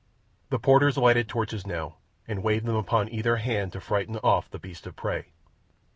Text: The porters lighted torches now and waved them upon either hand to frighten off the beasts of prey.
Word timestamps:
The 0.49 0.57
porters 0.57 0.97
lighted 0.97 1.29
torches 1.29 1.67
now 1.67 1.97
and 2.27 2.41
waved 2.41 2.65
them 2.65 2.73
upon 2.73 3.07
either 3.09 3.35
hand 3.35 3.71
to 3.73 3.79
frighten 3.79 4.17
off 4.23 4.49
the 4.49 4.57
beasts 4.57 4.87
of 4.87 4.95
prey. 4.95 5.27